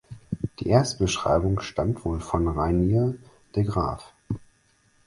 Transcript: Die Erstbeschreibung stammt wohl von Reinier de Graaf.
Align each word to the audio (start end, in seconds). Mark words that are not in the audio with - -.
Die 0.59 0.65
Erstbeschreibung 0.69 1.59
stammt 1.59 2.05
wohl 2.05 2.21
von 2.21 2.47
Reinier 2.47 3.17
de 3.55 3.63
Graaf. 3.63 4.13